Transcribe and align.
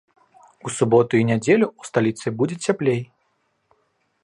У 0.67 0.71
суботу 0.77 1.13
і 1.19 1.27
нядзелю 1.31 1.67
ў 1.79 1.83
сталіцы 1.91 2.27
будзе 2.41 2.57
цяплей. 2.69 3.07